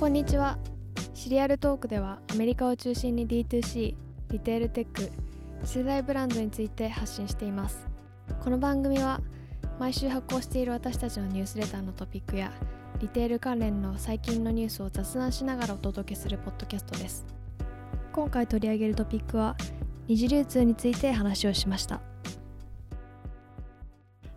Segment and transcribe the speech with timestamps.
[0.00, 0.56] こんにちは。
[1.12, 3.94] シリアルトークではアメリカを中心に D2C
[4.30, 5.12] リテールテック
[5.62, 7.86] 次世代ブランドについて発信しています。
[8.42, 9.20] この番組は
[9.78, 12.50] 毎週発行している私たちのニュースレターのトピックや
[12.98, 17.26] リテール関連の最近のニュースを雑談しながらお届けするポッドキャストです。
[18.14, 19.54] 今回取り上げるトピックは
[20.08, 22.00] 二次流通について話をしました。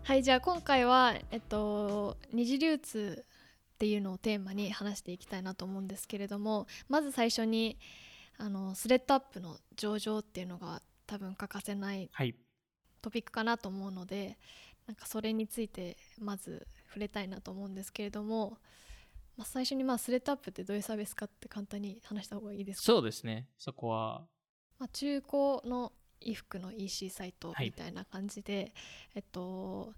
[0.02, 3.24] はいじゃあ今回はえっと二次流通
[3.74, 7.76] っていうのをテーマに話していきたいなと思うんですけれどもまず最初に
[8.38, 12.34] あのスレッドアップの上場っていうのが多分欠かせないはい。
[13.02, 14.38] トピックかなと思うので
[14.86, 18.58] なんかそれについてまず触れたいなと思うんですけれども、
[19.36, 22.84] まあ、最初にまあスレッドアップってどういうサービスかって簡単に話した方がいいですか？
[22.84, 23.48] そうですね。
[23.58, 24.22] そこは、
[24.78, 25.32] まあ、中古
[25.68, 28.72] の衣服の EC サイトはいみたいな感じで、
[29.14, 29.92] えっと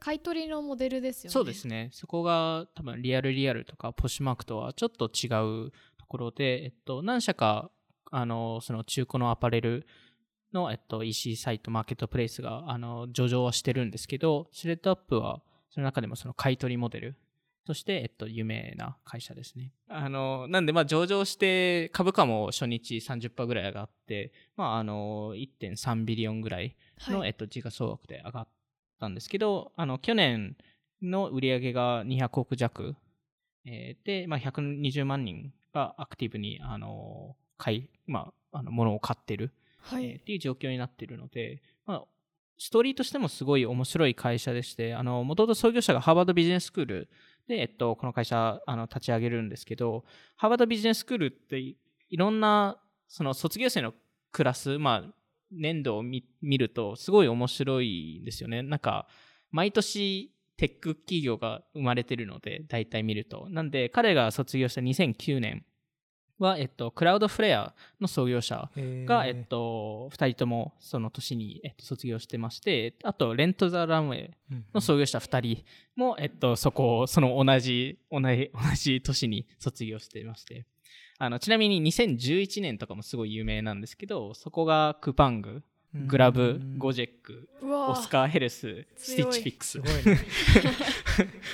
[0.00, 1.32] 買い取りのモデルですよね。
[1.32, 1.90] そうですね。
[1.92, 5.28] そこが多分リアルリアルとかポッシュマークとはちょっと違
[5.66, 7.70] うところで、えっと、何社か、
[8.10, 9.86] あの、その中古のアパレル
[10.52, 17.16] の、えっと、EC サイト、マーケットプレイスが、あの、上場はしてるんですけど、スレッドアップは、その中でもその買い取りモデル
[17.66, 19.74] として、えっと、有名な会社ですね。
[19.88, 26.74] あの、なんで、まあ、上場して、株価も初日30%ぐらい上がって、まあ、あの、1.3ビリオンぐらい
[27.08, 28.48] の、はいえっと、時価総額で上がっ
[29.00, 30.56] たんですけど、あの、去年
[31.02, 32.94] の売り上げが200億弱、
[33.64, 40.04] えーで、まあ、120万人がアクティブに、あの、買い、まあ、あの、物を買ってる、はい。
[40.04, 42.04] えーっていう状況になっているので、まあ、
[42.58, 47.08] ストーリーとしてもすごい面白い会社でして、あの、もともと創業者がハーバードビジネススクール
[47.48, 50.04] で、えっと、この会社、あの、立ち上げるんですけど、
[50.36, 51.76] ハーバードビジネススクールってい
[52.10, 53.94] いろんな、その卒業生の
[54.30, 55.14] クラス、まあ、
[55.52, 58.62] 年度を見見ると、すごい面白いんですよね。
[58.62, 59.06] なんか、
[59.50, 63.46] 毎年、テック企業が生まれてるので、大体見ると。
[63.48, 65.64] なんで、彼が卒業した2009年
[66.38, 68.70] は、えっと、クラウドフレアの創業者
[69.06, 74.30] が、えっと、2人ともその年に、えっと、卒業してまして、あと、レント・ザ・ランウェイ
[74.74, 75.64] の創業者2人
[75.96, 80.66] も、えっと、そこを、その同じ、同じ、同じ年に卒業していまして、
[81.22, 85.62] あの、ちなみに2011年とかもすごい有名なんですけど、そこがクパング、
[86.06, 89.72] グラブ、ゴジェック、オスカー・ヘルス、スティッチフィックス。
[89.72, 89.90] すご。
[89.90, 90.18] いね。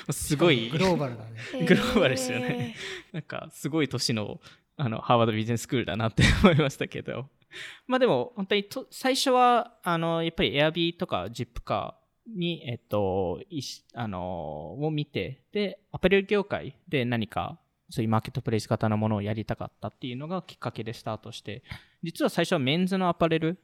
[0.13, 0.71] すごい。
[0.71, 1.67] グ、ローバルだね。
[1.67, 2.77] グローバルですよね。
[3.11, 4.41] なんか、すごい年の、
[4.77, 7.29] あの、ハーバードビジネススクールだなって思いましたけど。
[7.89, 17.59] まあでも、本当にと、最初は、あの、やっぱりエアビーとかジップカーに、えっと、いしあの、を見て、で、アパレル業界で何か、
[17.91, 21.63] そういうマーケットプレイス型のものをやりたかったっていうのがきっかけでスタートして、
[22.03, 23.59] 実は最初はメンズのアパレル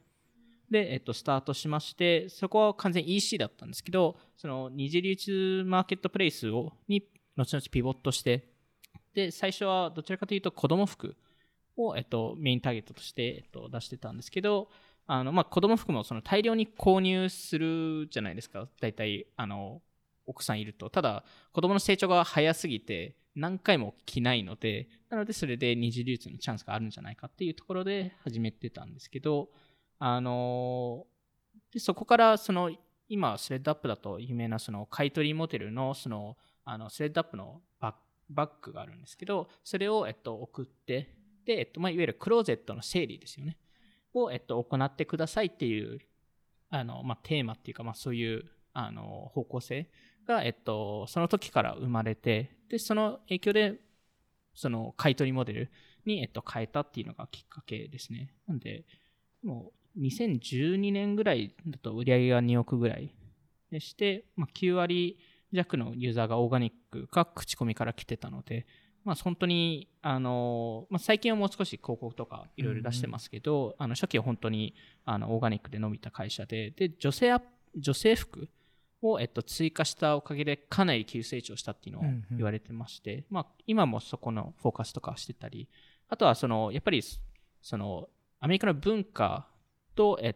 [0.70, 7.02] で、えっと、スタートしまして、そこは完全 EC だったんですけど、その二次流通マーケットプレイスを、に、
[7.36, 8.48] 後々ピボットして、
[9.14, 11.16] で、最初はどちらかというと子供服
[11.76, 14.70] を、えっと、メインターゲットとして、えっと、出してたんですけど、
[15.06, 18.68] あの、まあ、子供服もその大量に購入するじゃないですか。
[18.80, 19.82] 大体、あの、
[20.26, 20.88] 奥さんいると。
[20.90, 29.50] ただ、子供の成長が早すぎて、何回も着ないので、なので、それで二次流通のチャンスがあるんじゃないかっていうところで始めてたんですけど、
[29.98, 31.06] あの
[31.72, 32.72] でそこからその
[33.08, 37.94] 今スレッドアップだと有名なその買い取りモデルのそのあのスレッドアップのバッ
[38.28, 41.14] バッグがあるんですけどそれをえっと送って
[41.44, 43.58] で、えっとまあ、いわゆるクローゼットの整理ですよね。
[44.14, 46.00] を、えっと、行ってくださいっていう
[46.68, 49.88] あの、まあ、テーマっていうか、まあ、そういうあの方向性
[50.26, 53.80] が、えっと、その時から生まれてでその影響で
[54.54, 55.70] その買い取りモデル
[56.04, 58.34] に、えっと、変えたっていうのがきっかけですね。
[58.46, 58.84] なんで
[59.42, 63.14] もう2012年ぐらいだと売り上げが2億ぐらい
[63.70, 65.18] でして、まあ、9割
[65.52, 68.66] 弱のユーザーがオーガニックか口コミから来てたので、
[69.04, 77.42] まあ、本当に、あのまあ、最近はもう少し広告とかいろいろ出してますけど、あの初期は本当にあのオーガニックで伸びた会社でで女性ア
[77.76, 78.48] 女性服
[79.02, 82.36] を、えっと、追加したおかげでかなり急成長したっていうのをうんうん。
[82.36, 85.68] 言われてまして、まあ、今もそこのフォーカスとかしてたり
[86.08, 87.02] あとはそのやっぱり
[87.60, 88.08] その
[88.40, 89.46] アメリカの文化
[89.94, 90.34] と、え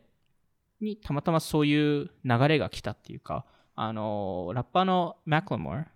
[0.81, 5.87] にたまたまそういう流れが来たっていうか、あの、ラッパーのマクロモア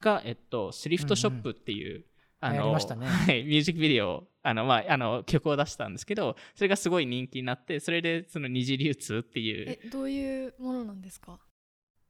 [0.00, 2.04] が、えっと、スリフトショップっていう、
[2.40, 3.06] あ流行の、りましたね。
[3.06, 11.38] はい、ミュージックビデオ、あの、まあ、あの、曲を出したんですけど、それがすごい人気になって、それで、その二次流通っていう、えどういうものなんですか？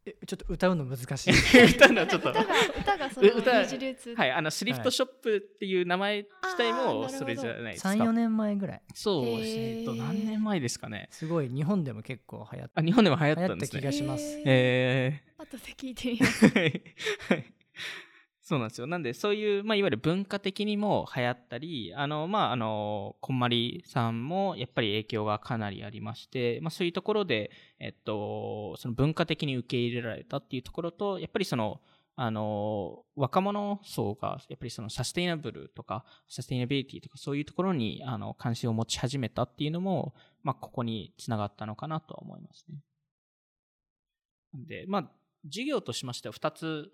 [0.04, 1.32] えちょっと歌うの難しい。
[1.76, 4.14] 歌うのはちょっと、歌が歌がその歌二次流通。
[4.16, 7.90] はい、あの、スリフトショップっていう名前自体もそれじゃないですか。
[7.90, 8.82] 34年前ぐらい。
[8.94, 11.08] そう、えっと、何年前ですかね。
[11.12, 13.80] すごい日本でも結構流行っあ、日本でも流行っ流行ったたんですね。
[13.80, 14.42] 気がします。
[14.44, 15.42] えー。
[15.42, 16.46] 後で聞いてみます。
[16.50, 16.82] はい
[17.28, 17.52] はい
[18.44, 18.88] そうなんですよ。
[18.88, 31.80] なんで、そういう、まあ、いわゆる文化的にも流行ったり、あの、まあ、あの、こんまりさんも、やっぱり影響がかなりありまして、まあ、そういうところで、えっと、その文化的に受け入れられたっていうところと、やっぱりその、
[32.16, 42.80] あの、若者層が、やっぱりそのサステイナブルとか、サステイナビリティとか、そういうところに、あの、関心を持ち始めたっていうのも、まあ、ここにつながったのかなとは思いますね。
[44.52, 45.10] で、まあ、
[45.44, 46.90] 事業としましては2つ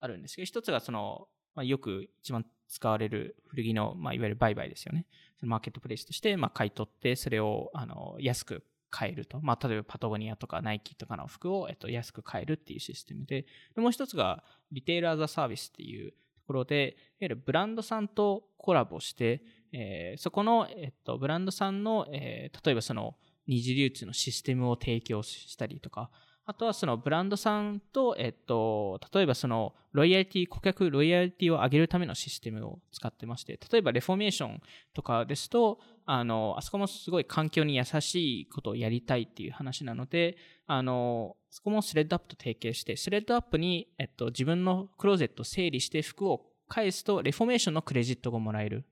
[0.00, 5.06] あるんですけど、1つがその、まあ、よく一番使われる古着の、まあ、いわゆる売買ですよね。
[5.38, 9.40] そのマーケットプレイスとして、まあ、買い取って、それを、あの、安く買えると。
[9.40, 19.42] まあ、例えばパタゴニアとかナイキとかの服を、えっと、安く買えるっていうシステムで、でもう一つが、リテールアザサービスっていうところで、いわゆるブランドさんとコラボして、
[19.72, 26.10] えーそこの、えっと、ブランドさんの、えー例えばその、二次流通のシステムを提供したりとか、
[26.50, 34.60] あとはそのブランドさんと、えっと、例えばそのロイヤリティ、顧客ロイヤリティを上げるためのシステムを使ってまして、例えばレフォーメーション
[34.92, 48.84] とかですと、あの、あそこもすごい環境に優しいことをやりたいっていう話なので、あの、そこもスレッドアップと提携して、スレッドアップに、えっと、自分のクローゼットを整理して服を返すと、レフォーメーションのクレジットがもらえる。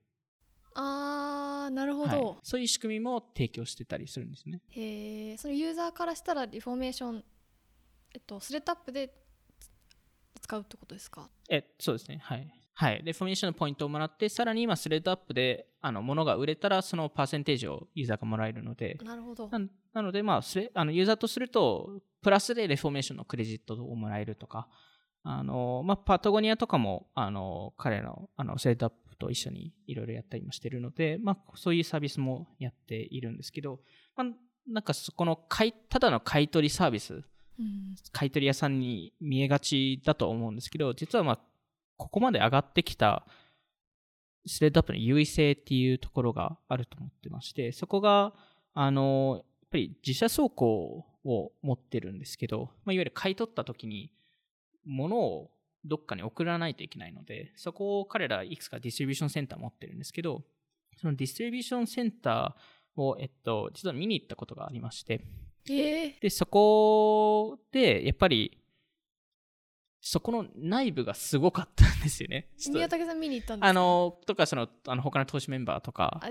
[0.75, 4.61] あーなるほど、はい、そういう仕組みも提供してたりするんですね。
[4.69, 7.23] へえそのユーザーからしたらリフォーメーション
[8.13, 9.13] えっとスレッドアップで
[10.41, 11.29] 使うってことですか？
[11.49, 12.19] え、そうですね。
[12.23, 12.53] はい。
[12.73, 13.01] はい。
[13.03, 19.59] レフォーメーションのポイントをもらって、さらに今、スレッドアップで、あの、物が売れたら、そのパーセンテージをユーザーがもらえるので、なるほどな
[19.91, 24.69] なので、まあ、スレあのユーザーとすると、プラスでレフォーメーションのクレジットをもらえるとか、
[25.23, 33.81] あの、まあ、パタゴニアとかも、あの、彼の、あの、スレッドアップと一緒にいろいろやったりもしてるので、まあ、そういうサービスもやっているんですけど、
[34.15, 34.27] まあ、
[34.65, 37.25] なんかそこの買い、ただの買い取りサービス、うん
[38.11, 41.39] 買い取り屋さんに見えがちだと思うんですけど、実はまあ、
[41.97, 43.25] ここまで上がってきた
[44.47, 48.33] スレッドアップの優位性っていうところがあると思ってまして、そこが、
[48.73, 54.11] あの、やっぱり自社倉庫を持ってるんですけど、まあ、いわゆる買い取った時に、
[54.85, 55.51] 物を
[55.85, 60.43] どっかに送らないといけないので、そこを彼らいくつかディストリビューションセンター持ってるんですけど、
[60.97, 65.21] そのディストリビューションセンターを、えっと、実は見に行ったことがありまして、
[65.69, 68.57] ええで、そこで、やっぱり、
[70.01, 72.47] そこの内部がすごかったんですよね。
[72.69, 73.67] 宮武さん見に行ったんですか？
[73.69, 76.21] あの、とか、その、あの、他の投資メンバーとか、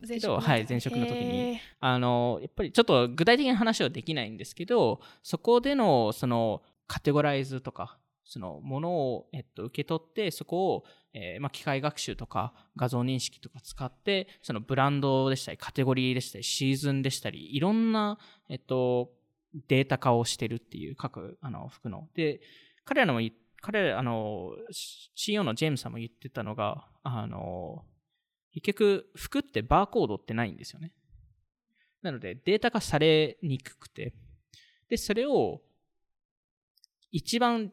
[0.00, 1.60] 前けどはい前職の時に。
[1.80, 18.18] あの、やっぱりちょっと具体的な話はできないんですけど、そこでの、その、カテゴライズとか、その、ものを、えっと、受け取って、そこを、えーまあ、機械学習とか、画像認識とか使って、そのブランドでしたり、カテゴリーでしたり、シーズンでしたり、いろんな、
[18.48, 19.10] えっと、
[19.68, 22.08] データ化をしてるっていう各、あの、服の。
[22.14, 22.40] で、
[22.84, 23.20] 彼らのも
[23.60, 24.52] 彼ら、あの、
[25.14, 27.84] CEO のジェームさんも言ってたのが、あの、
[28.52, 30.92] 結局、服ってバーコードってないんですよね。
[32.02, 34.14] なので、データ化されにくくて、
[34.88, 35.60] で、それを、
[37.12, 37.72] 一番、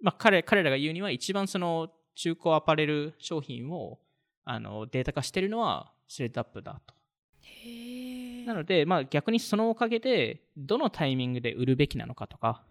[0.00, 1.90] まあ、彼、彼らが言うには、一番その、
[2.22, 3.98] 中古アパレル商品を、
[4.44, 6.94] あの、データ化してるのは、スレッドアップだと。
[8.46, 12.62] なので、まあ、逆にそのおかげで、どのタイミングで売るべきなのかとか、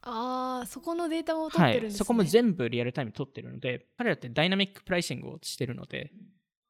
[0.00, 6.12] ああそこのデータも取はい、ってるんですね、そこも全部リアルタイムに取ってるので、彼らってダイナミックプライシングをしてるので、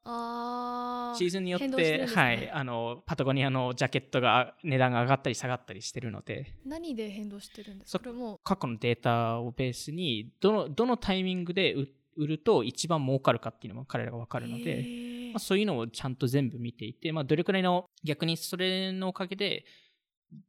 [0.06, 2.06] ああシーズンによってね。
[2.06, 8.04] はい、あの、パタゴニアのジャケットが値段が上がったり下がったりしてるので、何で変動してるんですそか。
[8.04, 19.64] これも過去のデータをベースに、どの、どのタイミングで売売ると一番儲かるかっていうのも彼らがわかるので、まあ、そういうのをちゃんと全部見ていて、まあ、どれくらいの、逆にそれのおかげで、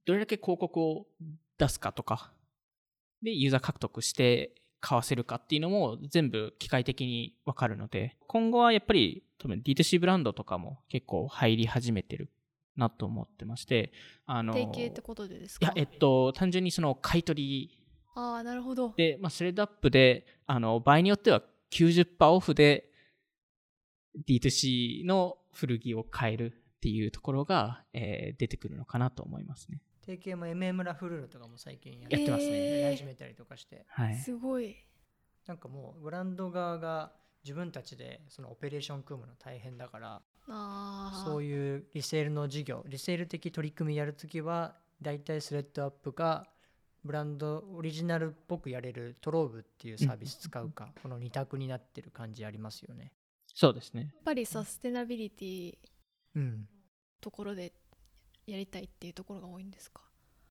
[0.06, 1.08] どれだけ広告を
[1.58, 2.32] 出すかとか、
[3.22, 12.30] で、ユーザー獲得して買わせるかっていうのも全部機械的にわかるので、今後はやっぱり多分 D2C ブランドとかも結構入り始めてる
[12.76, 13.92] なと思ってまして、
[14.26, 15.66] あの、提携ってことでですか？
[15.68, 17.80] いや、えっと、単純にその買い取り
[18.16, 18.94] ああなるほど。
[18.98, 21.42] で、まあ、スレッドアップで、あの、場合によっては
[21.72, 22.90] 90%オフで
[24.28, 29.82] D2C の古着を買えるっていうところが、えー出てくるのかなと思いますね。
[30.06, 32.52] 提携も MM ラフルールとかも最近ややってますね。
[32.54, 32.82] えー。
[32.82, 33.86] やり始めたりとかして。
[33.90, 34.16] はい。
[34.18, 34.76] すごい。
[35.48, 37.12] なんかもうブランド側が
[37.48, 46.46] 自分たちでそのオペレーション組むの大変だからああそういうリセールの事業リセール的取り組みやるときは大体スレッドアップか
[47.06, 53.14] ブランドオリジナルっぽくやれるトローブっていうサービス使うか、この二択になってる感じありますよね。
[53.54, 54.02] そうですね。
[54.02, 55.78] やっぱりサステナビリティ
[56.36, 56.68] うん、
[57.22, 57.72] ところで
[58.46, 60.02] やりたいっていうところが多いんですか？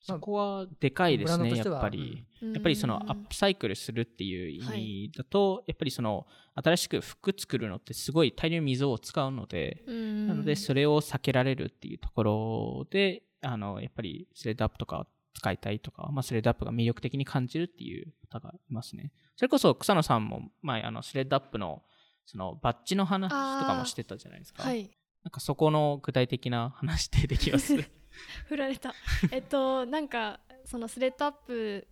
[0.07, 2.25] そこはでかいですね、やっぱり。
[2.43, 2.53] うん。
[2.53, 10.27] やっぱりそのアップサイクルするっていう意味だと、やっぱりその新しく服作るのってすごい大量に水を使うので、うん。
[10.29, 19.13] なのでそれを避けられるっていうところで、あの、やっぱりスレッドアップとか使いたいとか、まあ、スレッドアップが魅力的に感じるっていう方がいますね。
[19.37, 21.83] それこそ草野さんも前、あの、スレッドアップの
[22.27, 23.37] そのバッジの話と
[23.67, 24.63] かもしてたじゃないですか。
[24.65, 24.91] はい。
[25.23, 27.75] なんかそこの具体的な話ってできます？
[28.47, 28.95] 振られた。
[29.31, 31.87] えっとなんかそのスレッドアップ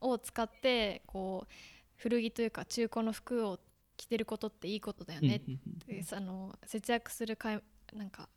[0.00, 1.52] を使ってこう
[1.96, 3.58] 古着というか中古の服を
[3.96, 5.42] 着てることっていいことだよね
[6.12, 8.30] あの節約するかいなんか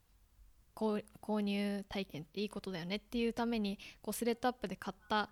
[0.76, 5.30] 購購入体験っていいことだよねっていうためにこうスレッドアップで買った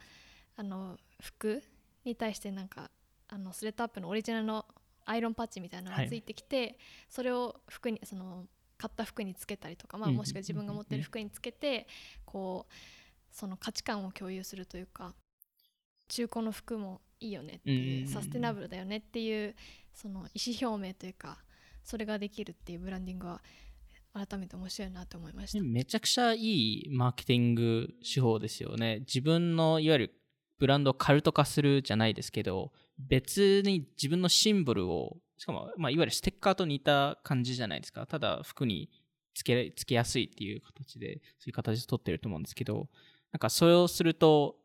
[0.56, 1.62] あの服
[2.06, 2.92] に対してなんか
[3.28, 4.66] あのスレッドアップのオリジナルの
[5.06, 6.78] アイロンパッチみたいなのがついてきて、
[7.10, 8.46] それを服にその
[8.82, 11.86] 買った服につけたりとか、まあ、うんもしくは自分が持ってる服につけて
[12.26, 12.74] こう
[13.32, 15.14] その価値観を共有するというか
[16.08, 19.56] 中古の服もいいよねっていう、うんサステナブルだよねっていう
[19.94, 21.38] その意思表明というか
[21.84, 23.42] それができるっていうブランディングは
[24.14, 25.64] 改めて面白いなと思いました。
[25.64, 29.00] めちゃくちゃいいマーケティング手法ですよね。
[29.02, 30.16] 自分のいわゆる
[30.60, 38.06] ブランドをカルト化するじゃないですけど、別に自分のシンボルを、しかも、まあ、いわゆるステッカーと似た感じじゃないですか。
[38.06, 38.92] ただ服に
[39.34, 42.90] つけつけやすいっていう形で、そういう形で取ってると思うんですけど、
[43.32, 44.58] なんかそれをすると、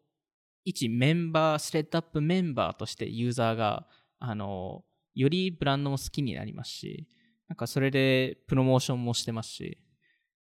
[0.66, 3.86] 一メンバー、スレッドアップメンバーとしてユーザーが、
[4.18, 7.08] あの、よりブランドも好きになりますし、
[7.48, 9.78] なんかそれでプロモーションもしてますし、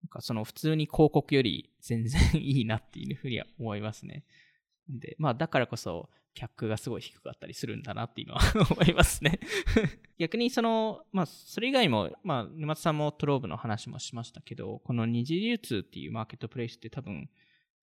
[0.05, 4.25] なんかその普通に広告より全然 いいなっていうふうには思いますね。
[4.89, 9.41] で、まあだからこそ、客がすごい低かったりするんだなっていうのは 思いますね。
[10.19, 17.29] 逆にその、まあそれ以外も、まあ沼津さんもトローブの話もしましたけど、この二次流通っていうマーケットプレイスって多分、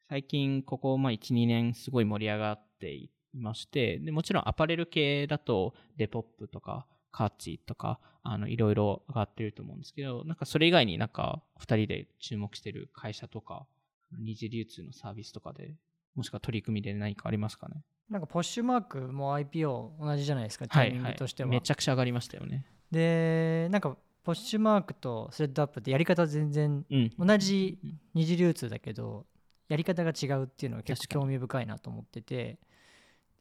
[0.07, 7.99] 最近ここまあ1、2年すごい盛り上がっていまして、でもちろんアパレル系だとデポップとかカーチとか、
[8.47, 13.67] いろいろ上がってると思うんですけど、なんかそれ以外になんか二人で注目してる会社とか、
[14.11, 15.75] 二次流通のサービスとかで、
[16.15, 17.83] もしくは取り組みで何かありますかね？
[18.09, 22.65] なんかポッシュマークも IPO 同じじゃないですかタイミングとしては、めちゃくちゃ上がりましたよね。
[22.91, 27.11] でなんかポッシュマークとスレッドアップってやり方全然うん。
[27.17, 27.77] 同じ
[28.13, 29.25] 二次流通だけど
[29.67, 32.59] やり方が違うっていうのが結構興味深いなと思ってて。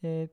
[0.02, 0.30] で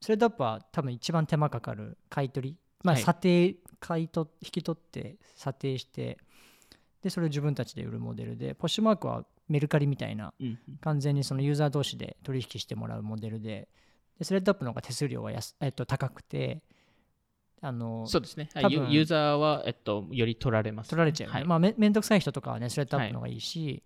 [0.00, 2.56] スレッドアップは多分一番手間かかる買い取り。
[2.84, 3.02] まあはい。
[3.02, 6.18] 査定、買い取引き取って査定して
[7.02, 10.58] でそれを自分たちで売るモデルでポッシュマークはメルカリみたいなうん。
[10.80, 13.68] 完全にそのユーザー同士で取引してもらうモデルで
[14.18, 16.62] でスレッドアップの方が手数料が安、えっと、高くて
[17.60, 18.48] あのそうですね。
[18.54, 23.82] 多分ユユーザーは、えっと、より取られます、取られちゃうよね、はいまあめめんどくさい人とかはねスレッドアップの方がいいし、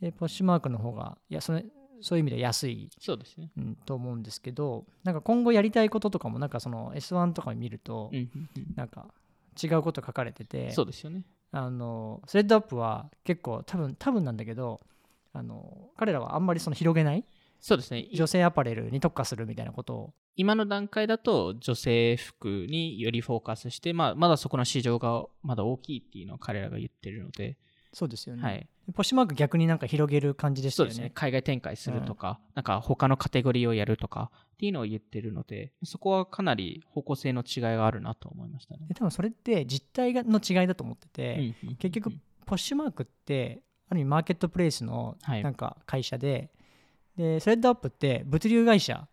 [0.00, 1.64] でポッシュマークの方がいやそれ
[2.00, 3.50] そういう意味で安い、そうですね。
[3.58, 8.10] うん、と思うんですけどなんか今後やりたいこととかもなんかその S1 とか見ると、
[8.74, 9.06] なんか
[9.62, 11.24] 違うこと書かれててそうですよね。
[11.52, 14.80] あのスレッドアップは結構多分多分なんだけど
[15.32, 17.24] あの彼らはあんまりその広げない
[17.60, 18.00] そうですね。
[18.00, 20.14] い女性アパレルに特化するみたいなことを。
[20.36, 27.58] 今の段階だと女性服によりフォーカスして、まあ、まだそこの市場がまだ大きいっていうのを彼らが言ってるので、
[27.92, 30.94] そうですよね、はい、ポッシュマーク逆になんか広げる感じでしたよね。
[30.94, 31.12] そうですね。
[31.14, 38.86] 海外展開するとか、なんか他のカテゴリーをやるとかっていうのを言ってるので、そこはかなり方向性の違いがあるなと思いましたね。
[38.88, 42.12] で多分それって実態がの違いだと思ってて、うんうん結局
[42.46, 45.42] ポッシュマークってある意味マーケットプレイスのはい。
[45.42, 46.50] なんか会社で,、
[47.16, 49.06] でスレッドアップって物流会社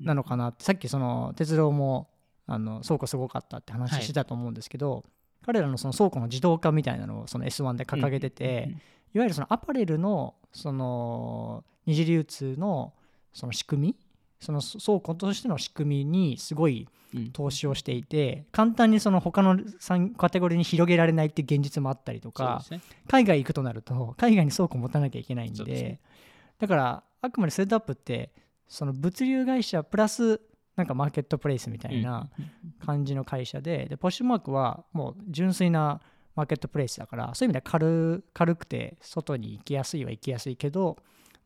[0.00, 2.10] なのかなって、さっきその鉄道も
[2.46, 5.04] あの倉庫すごかったって話してたと思うんですけど、
[5.44, 8.76] 彼らのその倉庫の自動化みたいなのをその S1 で掲げてて、
[9.14, 12.92] いわゆるそのアパレルのその二次流通の
[13.32, 13.96] その仕組み
[14.44, 17.30] その倉庫としての仕組みにすごいうん。
[17.30, 22.64] 投資をしていて簡単にその他の産カテゴリーに広げられないっていう現実もあったりとか。
[23.08, 26.00] 海外行くとなると海外に倉庫持たなきゃいけないんで
[26.58, 28.32] だからあくまでスレッドアップって
[28.66, 30.40] その物流会社プラス
[30.76, 32.28] なんかマーケットプレイスみたいな
[32.84, 36.00] 感じの会社ででポッシュマークはもう純粋な
[36.34, 40.96] マーケットプレイスだからそういう意味では軽軽くて外に行きやすいは行きやすいけど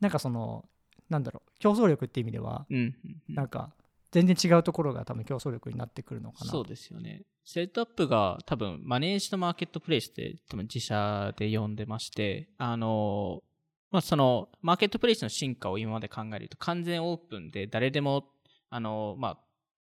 [0.00, 0.64] なんかその
[1.08, 2.94] なんだろう競争力っていう意味ではうんうん
[3.28, 3.72] うんなんか
[4.10, 7.22] 全然違うところが多分競争力になってくるのかなそうですよね。
[7.44, 13.42] セットアップが多分マネージドマーケットプレイスって多分自社で呼んでまして、あの、
[13.90, 18.24] まあ、そのマーケットプレイスの進化を今まで考えると完全オープンで誰でも、
[18.70, 19.38] あの、まあ、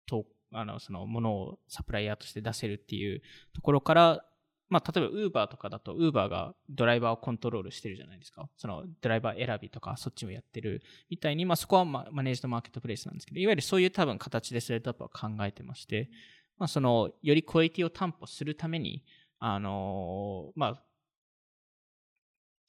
[0.08, 3.22] とあのそのものをサプライヤーとして出せるっていう
[3.54, 4.26] ところから、
[4.70, 8.50] まあ、例えば Uber とかだと Uber がドライバーをコントロールしてるじゃないですか。
[8.58, 16.10] そのドライバー選びとかそっちもやってるみたいに、まあ、そこはマネージドマーケットプレイスなんですけど、いわゆるそういう多分形でスレッドアップは考えてまして、
[16.58, 19.04] まあ、そのよりクオリティを担保するために、
[19.40, 20.84] あのー、まあ、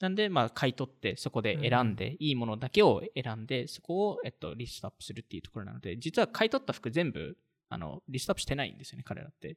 [0.01, 7.37] なんで、まあ、買い取って、そこで選んで、うん、いいものだけを選んで、そこを、えっと、リストアップするっていうところなので、実は買い取った服全部、
[7.69, 9.57] あの、リストアップしてないんですよね、彼らって。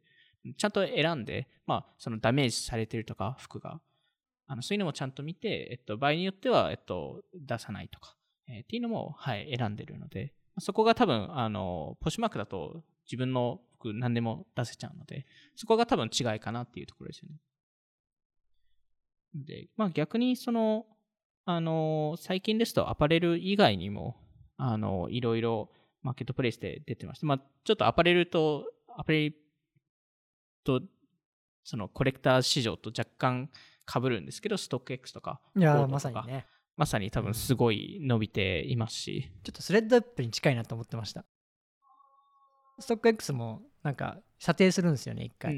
[0.57, 3.81] ちゃんと選んで、まあ、そのダメージされてるとか、服が。
[4.47, 8.17] あのそういうのもちゃんと見て、えっと、場合によっては、えっと、出さないとか、
[8.49, 17.35] えー、っていうのも、はい、選んでるので、そこが多分、あの、ポシュマークだと自分の服何でも出せちゃうので、そこが多分違いかなっていうところですよね。
[19.33, 20.85] で、まあ逆にその、
[21.45, 24.17] あの、最近ですとアパレル以外にも、
[24.57, 25.71] あの、いろいろ
[26.03, 28.65] マーケットプレイスで出てまして、まあちょっとアパレルと、
[28.97, 29.35] アパレル
[30.63, 30.81] と、
[31.63, 33.49] そのコレクター市場と若干
[33.91, 36.45] 被るんですけど、ストック X とか、いやまさにね。
[36.77, 41.25] まさに多分すごい伸びていますし、ちょっとスレッドアップに近いなと思ってました。
[42.79, 45.55] ストック X もなんか査定するんですよね、一回。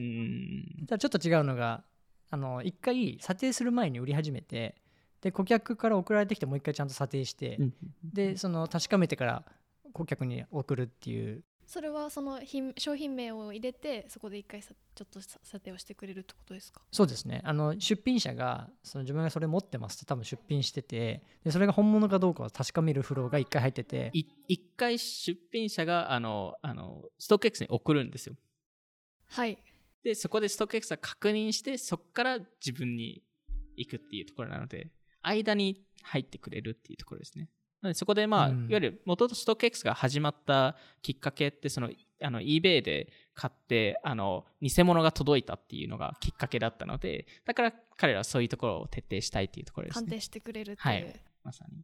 [0.88, 1.84] ただちょっと違うのが、
[2.30, 4.76] あの一回査定する前に売り始めて、
[5.22, 7.60] で顧客から送られてきてもう一回ちゃんと査定して、
[8.04, 9.46] でその確かめてから
[9.94, 16.82] 顧客に送るっていうそれはその品商品名を入れてそこで一回さちょっと査定をしてくれるってことですか？
[16.92, 17.42] そうですね。
[17.44, 28.36] あの出品者がその自分がそれ持ってますって多分出品しててでそれが本物かどうかを確かめるフローが一回入ってて一回出品者があのあのストック X に送るんですよ。
[29.30, 29.58] はい。
[30.04, 33.24] でそこでストック X が確認してそこから自分に
[33.78, 34.92] 行くっていうところなので
[35.24, 37.50] 間に入ってくれるっていうところですね
[37.94, 41.90] そこでまあ、うん、いわゆる元々ストック X が始まったきっかけって、その、
[42.22, 50.06] あの、eBay で買って、あの、偽物が届いたっていうのがきっかけだったので、だから彼らはそういうところを徹底したいっていうところですね。
[50.06, 50.88] 判定してくれるっていう。
[50.88, 51.22] はい。
[51.44, 51.84] まさに。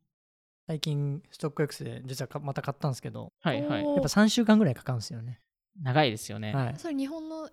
[0.67, 3.83] 最近、ストック X で実はまた買ったんですけど、はいはい。
[3.83, 5.41] やっぱ3週間ぐらいかかるんですよね。
[5.81, 6.53] 長いですよね。
[6.53, 6.75] はい。
[6.77, 7.49] それ日本の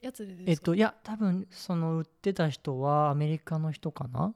[0.00, 0.50] やつでですか？
[0.50, 4.34] えっと、いや、多分、その売ってた人はアメリカの人かな？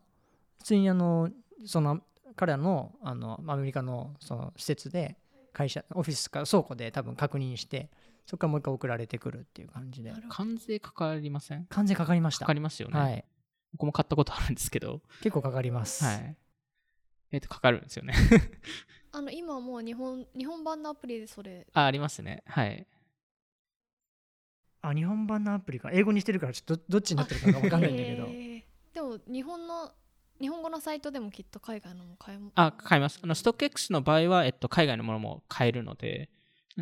[0.58, 1.30] 普通にあの、
[1.64, 2.02] その
[2.36, 5.16] 彼らのあのアメリカのその施設で
[5.52, 7.90] 会社オフィスか倉庫で多分確認して
[8.26, 10.12] そこからもう一回送られてくるっていう感じで。
[10.28, 11.66] 関税かかりません？
[11.70, 12.40] 関税かかりました。
[12.40, 12.98] かかりますよね。
[12.98, 13.24] はい。
[13.72, 15.00] 僕も買ったことあるんですけど。
[15.22, 16.04] 結構かかります。
[16.04, 16.36] はい。
[17.32, 18.14] えっ、ー、とかかるんですよね。
[19.12, 21.66] あの今もう日本日本版のアプリでそれ。
[21.72, 22.42] あありますね。
[22.46, 22.86] はい。
[24.82, 25.90] あ日本版のアプリか。
[25.92, 29.92] 英語にしてるからちょっとどっちになってるか分かんないんだけど、えー、でも日本の
[30.40, 33.18] 日本語のサイトでもきっと海外のも買えあ買えます。
[33.22, 36.28] あのストック X の場合は、えっと、海外のものも買えるので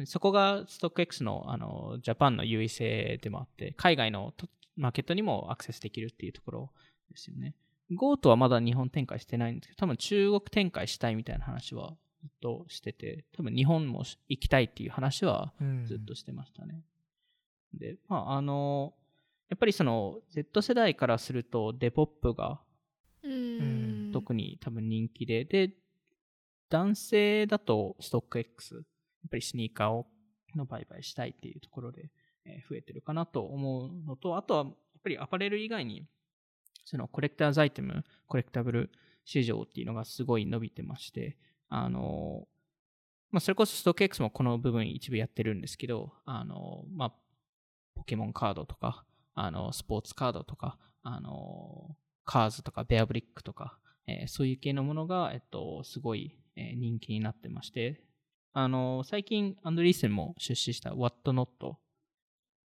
[0.07, 4.35] そこがストック X のあのジャパンの優位性でもあって海外の
[4.77, 6.71] マーケットにもアクセスできるっていうところ
[7.11, 7.55] ですよね。
[7.93, 15.53] Go とはまだ日本展開してないんですけど多分中国展開したいみたいな話はずっとしてて多分日本も行きたいっていう話は
[15.85, 16.83] ずっとしてましたね、
[17.75, 18.95] うん、でまああの
[19.51, 22.59] やっぱりその Z 世代からするとデポップが
[24.15, 25.73] 特に多分人気で、で、
[26.71, 28.85] 男性だとストック X、やっ
[29.29, 30.07] ぱりスニーカーを
[30.55, 32.11] の売買したいっていうところで、
[32.47, 36.07] え増えてるかなと思うのと、あとはやっぱりアパレル以外に、
[36.85, 38.91] そのコレクターズアイテム、コレクタブル
[39.25, 41.37] 市場っていうのがすごい伸びてまして、
[41.69, 42.47] あの、
[43.33, 47.13] まあ、それこそストック X もこの部分一部やってるんですけど、あの、まあ、
[47.97, 58.03] ポケモンカードとか、あの、スポーツカードとか、あの、カーズとかベアブリックとか、えー、そういう系のものが、えっと、すごい、えー、人気になってまして、
[58.53, 61.75] あの、最近、アンドリーセンも出資した What Not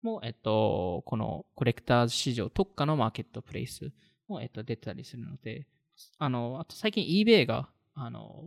[0.03, 3.93] も、えっと、このコレクターズ市場特化のマーケットプレイス
[4.29, 5.67] も、えっと、出たりするので、
[6.19, 8.45] あの、あと最近 eBay が、あの、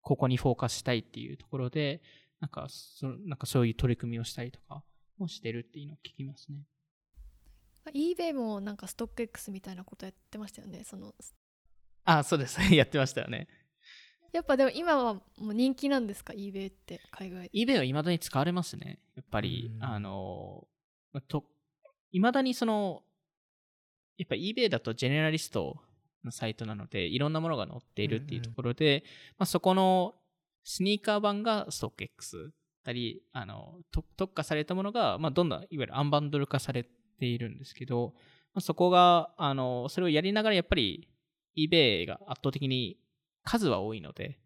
[0.00, 2.00] ここにフォーカスしたいっていうところで、
[2.40, 4.82] なんか、そなんかそういう取り組みをしたりとか
[5.18, 6.64] もしてるっていうのを聞きますね。
[7.94, 10.84] eBay もなんかストック X みたいなことやってましたよね。
[10.84, 11.14] その
[12.04, 12.60] あそうです。
[12.74, 13.48] やってましたよね。
[14.32, 17.50] やっぱでも今はもう人気なんですか？eBay って海外で。
[17.52, 19.00] eBay はいまだに使われますね。
[19.16, 20.66] やっぱりあの
[21.28, 21.44] と
[22.12, 23.02] いまだにその
[24.16, 25.82] やっぱ eBay だとジェネラリスト
[26.24, 29.04] のサイトなのでいろんなものが載っているっていうところで、
[29.38, 30.14] まあ、そこの
[30.64, 32.52] スニーカー版がストック X
[32.84, 38.14] たりあの特化されたものが、まあ、どんどんいわゆるアンバンドル化されているんですけど、
[38.54, 41.08] まあ、そこが、あの、それをやりながらやっぱり
[41.56, 42.98] eBay が圧倒的に
[43.44, 44.38] 数は多いので、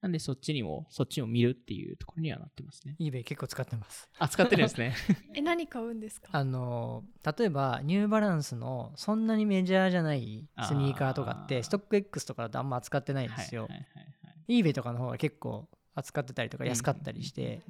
[0.00, 2.96] なんでそっちにも、そっちを見るっていうところにはなってますね。
[2.98, 4.08] eBay 結構使ってます。
[4.18, 4.94] あ、使ってるんですね。
[5.36, 6.30] え何買うんですか？
[6.36, 7.04] あの
[7.38, 13.62] 例えばニューバランスのそんなにメジャーじゃないスニーカーとかってストック X とかだとあんま扱ってないんですよ。
[13.64, 14.62] はいはいはいはい。
[14.62, 17.60] eBay とかの方が結構扱ってたりとか安かったりして、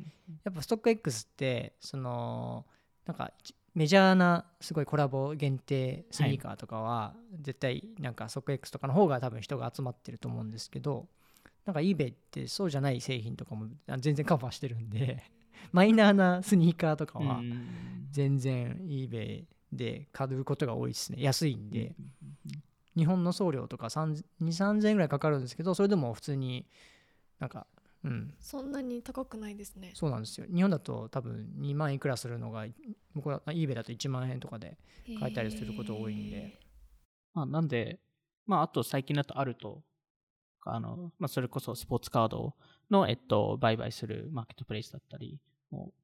[0.45, 2.65] やっぱストック X ってその
[3.07, 11.07] なんか一メジャーなすごいコラボ限定スニーカーとかは絶対なんかストック X とかの方が多分人が集まってると思うんですけど
[11.65, 15.23] なんか eBay ってそうじゃない製品とかもあ全然カバーしてるんで
[15.73, 18.09] マイナーなスニーカーとかはうん。
[18.11, 21.23] 全然 eBay で買うことが多いですね。
[21.23, 21.95] 安いんで。
[22.97, 26.67] 日本の送料とか2 3 0円ぐらいかかるんですけどそれでも普通に
[27.39, 27.69] なんか
[28.03, 28.35] うん。
[28.41, 29.93] そんなに高くないですね。
[29.95, 30.47] そうなんですよ。
[30.53, 32.67] 日本だと多分2万いくらするのが
[33.15, 34.77] 向こうだ eBay だと1万円とかで
[35.19, 36.59] 買えたりすること多いんで。
[37.35, 38.01] まあ、なんで、
[38.47, 39.83] まあ、あと最近だとあると、
[40.65, 42.55] あの、まあ、それこそスポーツカード
[42.91, 45.41] の、えっと、売買するマーケットプレイスだったり、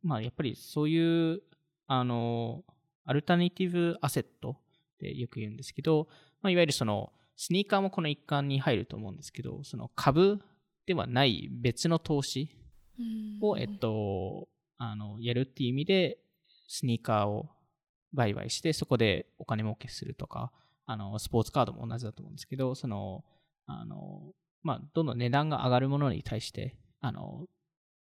[0.03, 1.43] まあ、やっぱりそういう、
[1.87, 2.65] あの、
[3.05, 4.57] アルタネイティブアセットっ
[4.99, 6.09] てよく言うんですけど、
[6.43, 10.41] まあ、いわゆるその、スニーカーもこの一環に入ると思うんですけど、その株
[10.87, 12.57] ではない別の投資
[12.99, 13.39] うん。
[13.43, 16.19] を、えっと、あの、やるっていう意味で、
[16.67, 17.49] スニーカーを
[18.13, 20.53] 売買して、そこでお金儲けするとか、
[20.87, 23.25] あの、スポーツカードも同じだと思うんですけど、その、
[23.67, 27.47] あの、まあ、どんどん値段が上がるものに対して、あの、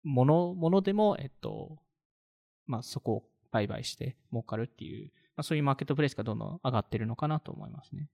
[0.04, 1.78] もの、ものでも、えっと、
[2.66, 8.08] まあ、そこを売買して儲かるっていう、まあ、そういうマーケットプレイスがどんどん上がってるのかなと思いますね。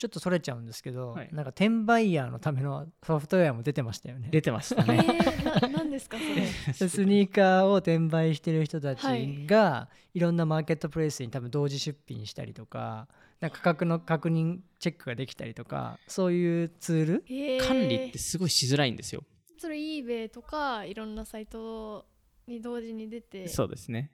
[0.00, 1.28] ちょっとそれちゃうんですけど、はい。
[1.30, 4.28] なんか転売ヤーのためのソフトウェアも出てましたよね。
[4.30, 5.02] 出てましたえね。
[5.02, 6.46] ー、ななんですかそれ？
[6.88, 9.46] スニーカーを転売してる人たちはい。
[9.46, 13.08] が、い、ろんなマーケットプレイスに多分同時出品したりとか
[13.40, 17.24] なんか価格の確認チェックができたりとかそういうツール？
[17.28, 17.66] えー。
[17.68, 19.22] 管理ってすごいしづらいんですよ。
[19.58, 22.06] それ eBay とかいろんなサイト
[22.46, 23.46] に同時に出て。
[23.48, 24.10] そうですね。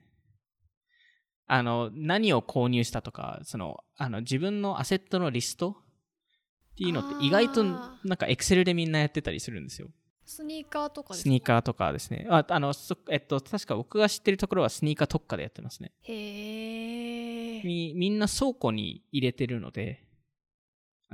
[1.47, 9.87] あの、何を購入したとか、その、あの、自分のアセットのリストっていうのって意外となんか Excel でみんなやってたりするんですよ。
[10.25, 12.27] スニーカーとかですスニーカーとかですね。
[12.29, 15.93] あ、あの、そえっと、確か僕が知ってるところはスニーカー特化でやってますね。
[16.03, 20.03] へえみみんな倉庫に入れてるので、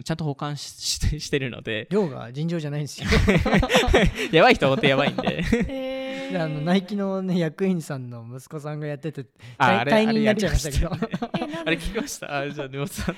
[0.03, 3.07] ちゃんと保管し してしてるので、量が尋常じゃないんですよ
[4.33, 5.43] やばい人は本当やばいんで。
[5.43, 5.92] へで
[6.37, 9.25] あのナイキの、ね、役員さんの息子さんがやってて
[9.57, 10.91] あ退退任になっちゃいましたけど。
[10.91, 11.61] あれやりましたよね。
[11.65, 12.37] あれ聞きました？
[12.39, 13.15] あ、じゃあ、沼さん、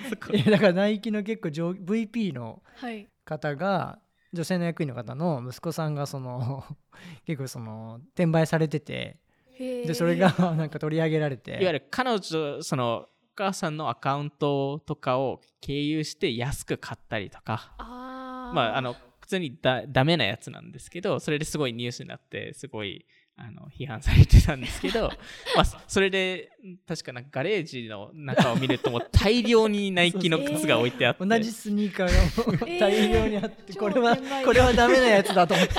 [0.51, 3.08] だからナイキの結構上 VP のはい。
[3.25, 3.99] 方が
[4.34, 6.63] 女性の役員の方の息子さんがその
[7.25, 9.17] 結構その転売されてて
[9.58, 11.51] でそれがなんか取り上げられて。
[11.51, 25.09] いわゆる彼女、その、お母さんのアカウントとかを経由して安く買ったりとか、まあ、あの、普通にだダメなやつなんですけど、それですごいニュースになって、すごい、あの、批判されてたんですけど、
[25.57, 26.51] まあ、それで、
[26.88, 35.73] 確かなんかガレージの中を見ると、もう大量にナイキの靴が置いてあって、同じスニーカーが大量にあって、超これはこれはダメなやつだと思って。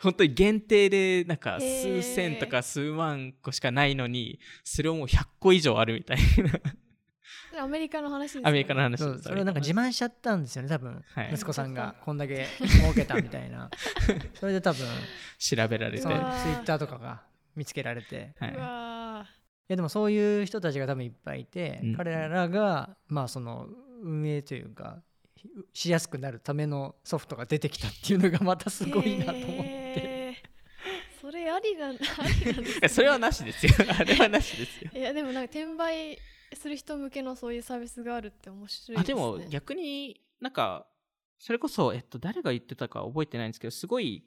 [0.00, 6.60] 本当に限定で、なんか数千とか数万個しかないのに、それをもう100個以上あるみたいな、
[7.58, 8.48] アメリカの話ですよね。
[8.48, 8.98] アメリカの話。
[8.98, 11.30] そうですそれをなんか自慢しちゃったんですよね多分、はい。
[11.32, 11.94] 息子さんが。
[12.04, 13.70] こんだけ儲けたみたいな。
[14.38, 14.86] それで多分。
[15.38, 17.22] 調べられて、ツイッターとかが
[17.54, 18.34] 見つけられて。
[18.38, 18.50] はい。
[19.68, 21.96] いやでもそういう人たちが多分いっぱいいて、うん。
[21.96, 23.68] 彼らがまあその
[24.02, 25.02] 運営というか
[25.72, 31.20] しやすくなるためのソフトが出てきたっていうのがまたすーごいなと思って、へー。
[31.20, 31.96] それありなんあ
[32.44, 33.72] りなんですいやそれはなしですよ。
[33.98, 34.90] あれはなしですよ。
[34.94, 36.18] いやでもなんか転売
[36.56, 40.86] する人向けのそういうサービスがあるって面白いあですねでも逆になんか、
[41.38, 44.24] それこそ、えっと、誰が言ってたか覚えてないんですけど、すごい、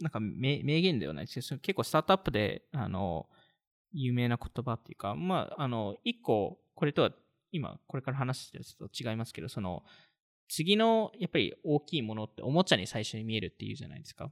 [0.00, 3.28] なんか名名言ではないですけど結構スタートアップで、あの、
[3.92, 7.10] 有名な言葉っていうか、まあ、あの、一個、これとは、
[7.52, 9.82] 今、これから話してるやつと違いますけど、その、
[10.48, 14.30] 次の、やっぱり大きいものっておもちゃに最初に見えるっていうじゃないですか。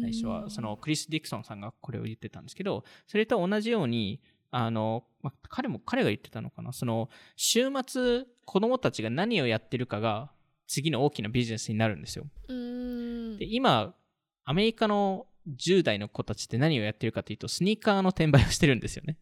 [0.00, 4.20] 最初は、そのクリス・ディクソンさんがこれを言ってたんですけど、それと同じように、
[4.58, 10.32] あの、まあ、彼も、彼が言ってたのかな、その、週末、子供たちが何をやってるかが、
[10.66, 12.24] 次の大きなビジネスになるんですよ。
[13.38, 13.94] で、今、
[14.44, 19.18] アメリカの10代の子たちって何をやってるかというと、スニーカーの転売をしてるんですよね。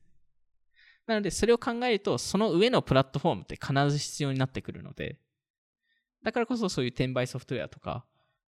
[1.08, 5.18] なので、それを考えると、その上のプラットフォームって必ず必要になってくるので、
[6.22, 8.04] だからこそそういう転売ソフトウェアとか、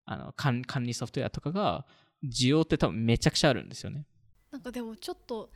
[0.05, 1.87] あの管管理ソフトウェアとかが、
[2.23, 4.05] 需要って多分めちゃくちゃあるんですよね。
[4.51, 5.49] なんかでもちょっと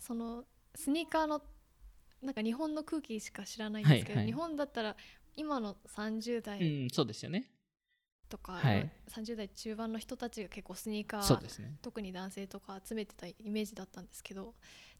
[0.00, 1.42] そのスニーカーの
[2.22, 4.26] なんか日本の空気しか知らないんですけど、はいはい。
[4.26, 4.96] 日本だったら
[5.36, 7.50] 今の30う代ん、そうですよね。
[8.28, 8.90] とか、はい。
[9.08, 11.76] 30代中盤の人たちが結構スニーカーそうですね。
[11.82, 14.54] 特に男性とか集めてたイメージだったんですけど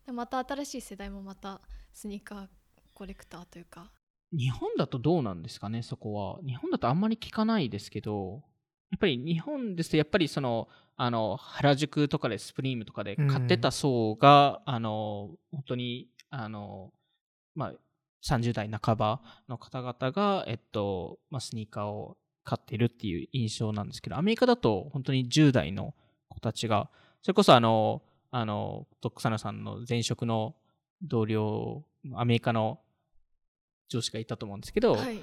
[0.06, 1.60] でまた新しい世代もまた
[1.92, 2.46] スニーカー
[2.92, 3.90] コレクターというか。
[4.32, 6.40] 日本だとどうなんですかね、そこは。
[6.44, 8.42] 日本だとあんまり聞かないですけど、
[8.90, 16.92] やっぱり日本ですと、やっぱりその、あの、原宿とかでスプリームとかで買ってた層が、あの、本当に、あの、
[17.54, 17.72] まあ、
[18.24, 25.94] 30代半ばの方々が、えっと、まあ、スニーカーを買ってるっていう印象なんですけど、アメリカだと本当に10代の
[26.28, 26.88] 子たちが、
[27.22, 30.54] それこそあの、あの、トックサナさんの前職の
[31.02, 32.80] 同僚、アメリカの
[33.88, 35.20] 上司がいたと思うんですけど、はい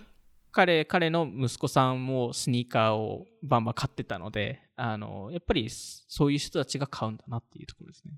[0.51, 8.13] 彼彼の息子さんもスニーカーをバンバン買ってたのであのやっぱりそういう人たちが買うんだなっていうところですね。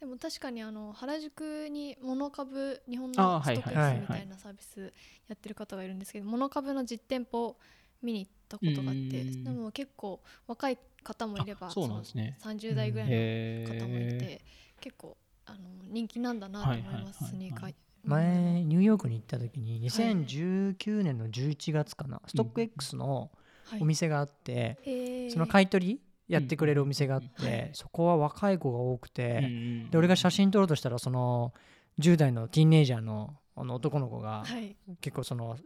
[0.00, 4.92] でも確かにあの原宿にモノ株日本のストックみたいなサービス
[5.28, 7.56] やってる方がいるんですけど、モノ株の実店舗
[8.02, 9.44] 見に行ったことがあってうん。
[9.44, 12.36] でも結構若い方もいればあそうなんですね。
[12.40, 14.18] その30代ぐらいへの方もいー。
[14.18, 14.44] て
[14.80, 23.30] 結構あの人気なんだなと思います、スニーカー前ニューヨークに行った時に2019年の11月かな、ストック X の
[23.64, 23.80] はい。
[23.80, 31.54] お店があって、その買い取りやってくれるお店があって、そこは若い子が多くて、で俺が写真撮ろうとしたらその
[31.98, 34.76] 10代のティーンネイジャーのあの男の子がはい。
[35.00, 35.56] 結構その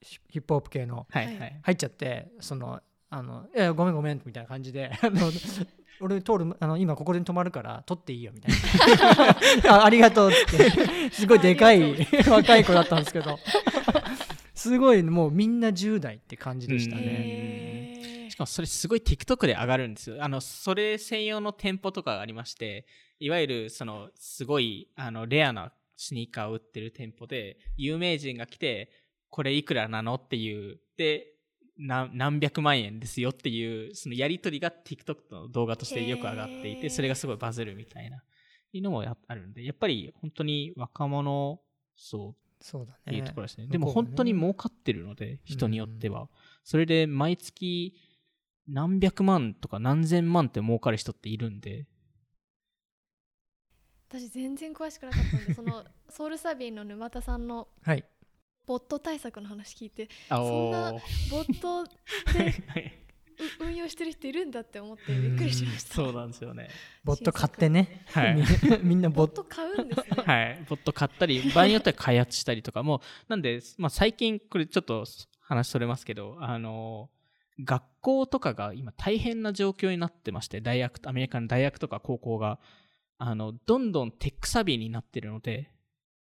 [0.00, 4.90] ヒヒップホップ系の入っちゃってそのあのいやごめんごめんみたいな感じで
[6.00, 9.74] 俺通るあの今ここで泊まるから撮っていいよみたいな。
[9.80, 10.70] あありがとうって。
[11.14, 11.80] すごいでかい
[12.28, 13.38] 若い子だったんですけど。
[14.54, 18.28] すごいもうみんな10代って感じでしたうんね。
[18.30, 20.16] しかもそれすごい TikTok で上がるんですよ。
[20.24, 22.86] あの、それ専用の店舗とかがありまして、
[23.20, 28.90] いわゆるそのすごいあのレアなスニーカーを売ってる店舗で、有名人が来て、
[29.30, 31.33] これいくらなのっていう、で、な
[31.76, 38.22] 何百万円ですよっていう、そのやり取りが TikTok の動画としてよく上がっていて、それがすごいバズるみたいな、
[38.72, 41.60] いうのもやあるんで、やっぱり本当に若者
[41.96, 43.66] 層そうだっていうねところですね。
[43.66, 46.28] でも本当に儲かってるので、人によっては。
[46.62, 47.94] それで毎月
[48.66, 51.86] 何百万とか何千万って儲かる人っているんで、
[54.08, 58.04] 私全然詳しくなかったんでそのソウルサビーの沼田さんのはい
[58.66, 60.98] ボット対策の話聞いてあそんなボ
[61.42, 61.84] ット
[62.32, 63.04] で
[63.60, 65.94] う運用してる人いるんだって思ってびっくりしました。
[65.94, 66.68] そうなんですよね。
[67.04, 68.36] ボット買ってね、はい。
[68.36, 68.44] み
[68.94, 69.42] みんなボット。
[69.42, 70.64] ボット買うんですね、はい。
[70.68, 75.04] ボット買ったり、場合によっては開発したりとかも、 なんで、まあ最近、これちょっと
[75.40, 77.10] 話それますけど、あの、
[77.60, 82.58] 学校とかが今大変な状況になってまして、大学、アメリカの大学とか高校が、
[83.18, 85.70] あの、どんどんテックサビーになってるので、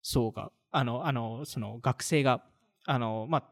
[0.02, 2.44] 層が、あの、あの、その学生が、
[2.86, 3.44] あの、まあ、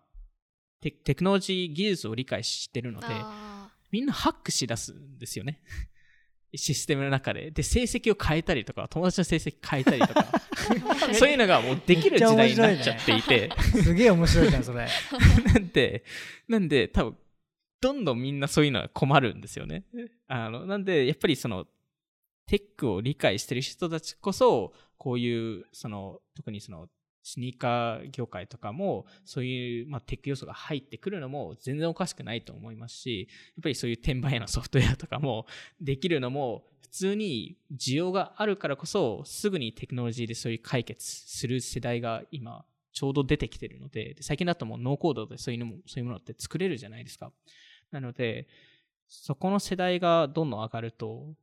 [0.81, 5.61] テテクノロジー技術を理解してるので、あみんなハックしだすんですよね。
[6.53, 7.51] システムの中で。
[7.51, 13.51] で、成績を変えたりとか、友達の成績変えたりとか、ー そういうのがもうできる時代になっちゃっていて、
[13.83, 14.87] すげえ面白いじゃんそれ
[15.45, 16.03] なんで、
[16.49, 17.17] なんで多分、
[17.79, 19.85] どんどんみんなそういうのは困るんですよね。
[20.27, 21.67] あの、なんで、やっぱりその、
[22.47, 26.89] テックを理解してる人たちこそ、こういう、その、特にその、
[27.23, 35.45] スニーカー業界とかも、そういう、まあ、テック要素が入ってくるのも全然おかしくないと思いますし、やっぱりそういう転売屋のソフトウェアとかも
[35.79, 47.31] できるのも、普通に需要があるからこそ、すぐにテクノロジーでそういう解決する世代が今、ちょうど出てきてるので、で最近だともうノーコードでそういうのも、そういうものって作れるじゃないですか。
[47.91, 48.47] なので、
[49.07, 51.33] そこの世代がどんどん上がると、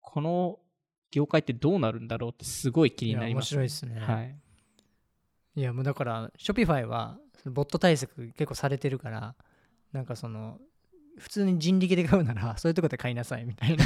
[0.00, 0.58] この
[1.10, 4.36] 業界ってどうなるんだろうってすごい気になります、いや面白いですねはい。
[5.56, 9.34] いやもうだからショピファイはそのボット対策結構されてるから
[9.92, 10.58] なんかその
[11.18, 13.84] 普通に人力で買うならそういうとこで買いなさいみたいな。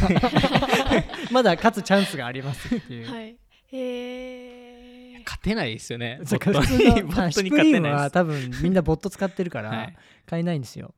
[1.31, 3.37] まだ勝つチャンスがありますっていう、はい。
[3.67, 6.21] へえ勝てないですよね。
[6.25, 8.03] そうボットにのボットに勝てないです。
[8.03, 9.97] は多分みんなボット使ってるかはらい。
[10.25, 10.95] 買えないんですよ、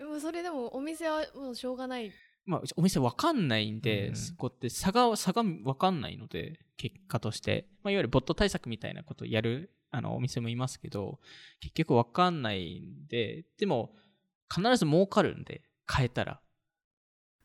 [0.00, 2.12] もうそれでもお店はもうしょうがない
[2.44, 7.66] まあ、お店わかんないんで、うんそこって差が、差がわかんないので、結果として。
[7.82, 11.20] まあ、いわゆるボット対策みたいなことをやる、あの、お店もいますけど、
[11.60, 13.94] 結局わかんないんで、でも、
[14.52, 16.40] 必ず儲かるんで、変えたら。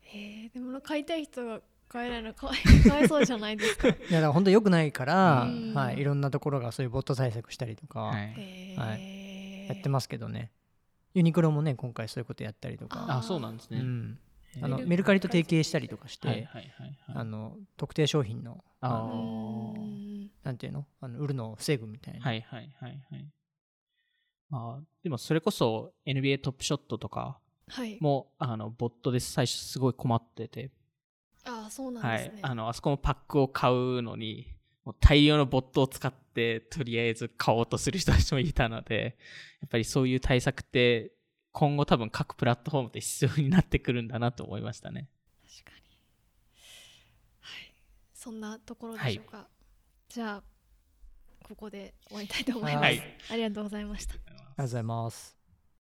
[0.02, 8.34] へえでも買いたい人が買えないのかわいかわいそうじゃないですか いやだから本当良くないから、うんはい、いろんなところがそういうボット対策したりとかはい。
[8.38, 10.54] へはえやってますけどね、
[11.14, 13.80] ユニクロもね今回そういうことやったりとかあ、そうなんですね。
[13.80, 14.20] うん、
[14.62, 16.98] あのメルカリと提携したりとかして、はいはいはいはい。
[17.16, 18.64] あの特定商品の
[20.44, 20.86] なんていうの？
[21.02, 23.28] あの売るのを防ぐみたいな、はいはいはいはい。
[24.50, 27.98] まあ、でもそれこそ NBA トップショットとかはい。
[28.00, 30.72] もあのボットで最初すごい困ってて、
[31.46, 34.48] ああそうなんはいですね、あのあそこもパックを買うのに
[34.86, 39.18] もう大量のボットを使ってとりあえず買おうとする人たちもいたので
[39.62, 41.12] やっぱりそういう対策って
[41.58, 45.10] 今後多分各プラットフォームで必要になってくるんだなと思いましたね。
[45.42, 45.98] 確かに。
[47.42, 47.74] はい。
[48.14, 49.48] そんなところでしょうか、
[50.08, 50.44] じゃあ
[51.44, 53.02] ここで終わりたいと思います、はい。
[53.32, 54.14] ありがとうございました。
[54.14, 55.37] ありがとうございます